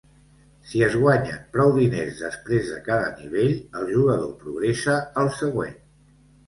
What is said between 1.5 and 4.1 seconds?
prou diners després de cada nivell, el